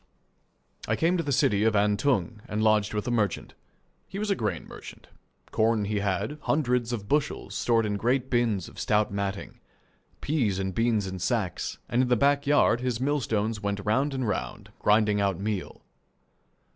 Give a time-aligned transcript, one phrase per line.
[0.87, 3.53] I came to the city of Antung, and lodged with a merchant.
[4.07, 5.09] He was a grain merchant.
[5.51, 9.59] Corn he had, hundreds of bushels, stored in great bins of stout matting;
[10.19, 14.27] peas and beans in sacks, and in the back yard his millstones went round and
[14.27, 15.83] round, grinding out meal.